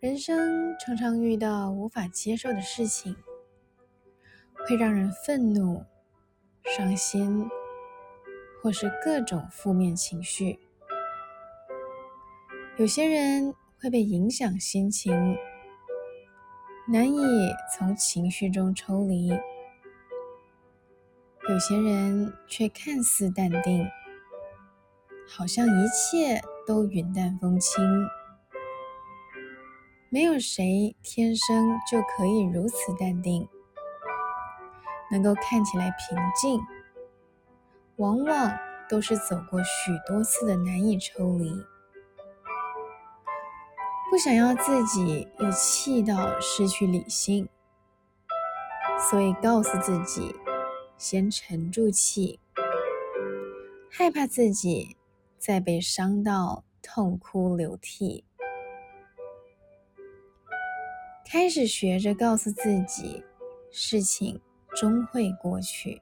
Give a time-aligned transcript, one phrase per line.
[0.00, 3.16] 人生常常遇到无法接受的事情，
[4.64, 5.84] 会让人愤怒、
[6.62, 7.50] 伤心，
[8.62, 10.60] 或是各种负面情绪。
[12.76, 15.36] 有些人会被影响心情，
[16.86, 19.36] 难以从情绪中抽离；
[21.48, 23.84] 有些人却看似淡定，
[25.26, 27.82] 好像一切都云淡风轻。
[30.10, 33.46] 没有谁天生就可以如此淡定，
[35.10, 36.58] 能够看起来平静，
[37.96, 38.58] 往往
[38.88, 41.52] 都是走过许多次的难以抽离。
[44.10, 47.46] 不想要自己又气到失去理性，
[49.10, 50.34] 所以告诉自己
[50.96, 52.40] 先沉住气，
[53.90, 54.96] 害怕自己
[55.36, 58.24] 再被伤到痛哭流涕。
[61.30, 63.22] 开始学着告诉自己，
[63.70, 64.40] 事情
[64.74, 66.00] 终会过去。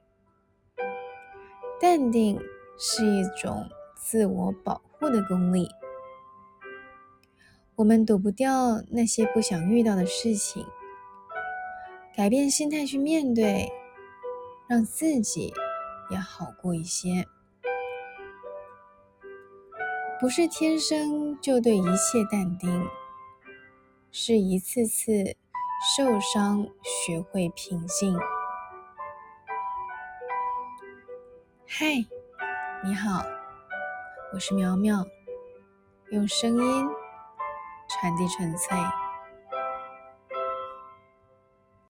[1.81, 2.39] 淡定
[2.77, 5.67] 是一种自我保护的功力。
[7.75, 10.65] 我们躲不掉那些不想遇到的事情，
[12.15, 13.69] 改变心态去面对，
[14.69, 15.53] 让自己
[16.09, 17.25] 也好过一些。
[20.21, 22.87] 不是天生就对一切淡定。
[24.19, 25.37] 是一次次
[25.95, 28.17] 受伤，学会平静。
[31.67, 31.85] 嗨，
[32.83, 33.23] 你好，
[34.33, 35.05] 我是苗苗，
[36.09, 36.87] 用声音
[37.87, 38.75] 传递纯粹。